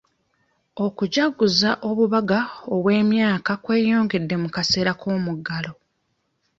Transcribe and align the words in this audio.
Okujaguza 0.85 1.69
obubaga 1.89 2.39
obw'emyaka 2.75 3.51
kweyongedde 3.63 4.35
mu 4.41 4.49
kaseera 4.55 4.91
k'omuggalo. 4.99 5.71